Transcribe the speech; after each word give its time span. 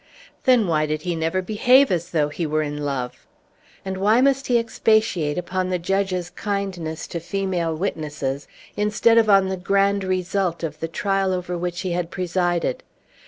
Then 0.45 0.65
why 0.65 0.87
did 0.87 1.03
he 1.03 1.15
never 1.15 1.43
behave 1.43 1.91
as 1.91 2.09
though 2.09 2.29
he 2.29 2.47
were 2.47 2.63
in 2.63 2.83
love? 2.83 3.27
And 3.85 3.97
why 3.97 4.19
must 4.19 4.47
he 4.47 4.57
expatiate 4.57 5.37
upon 5.37 5.69
the 5.69 5.77
judge's 5.77 6.31
kindness 6.31 7.05
to 7.05 7.19
the 7.19 7.23
female 7.23 7.75
witnesses, 7.75 8.47
instead 8.75 9.19
of 9.19 9.29
on 9.29 9.49
the 9.49 9.57
grand 9.57 10.03
result 10.03 10.63
of 10.63 10.79
the 10.79 10.87
trial 10.87 11.31
over 11.33 11.55
which 11.55 11.81
he 11.81 11.91
had 11.91 12.09
presided? 12.09 12.81